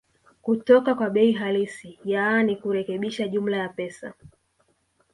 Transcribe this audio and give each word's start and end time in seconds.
kutoka 0.41 0.95
kwa 0.95 1.09
bei 1.09 1.31
halisi 1.31 1.99
yaani 2.05 2.55
kurekebisha 2.55 3.27
jumla 3.27 3.57
ya 3.57 3.69
pesa 3.69 4.13